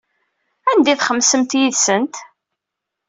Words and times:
Anda 0.69 0.89
ay 0.91 0.97
txemmsemt 0.97 1.51
yid-sent? 1.59 2.15